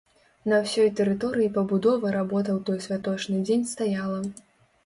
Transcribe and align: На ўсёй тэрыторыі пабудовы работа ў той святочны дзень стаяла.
На 0.51 0.59
ўсёй 0.63 0.89
тэрыторыі 0.99 1.51
пабудовы 1.57 2.13
работа 2.17 2.49
ў 2.57 2.59
той 2.67 2.83
святочны 2.87 3.45
дзень 3.51 3.71
стаяла. 3.75 4.19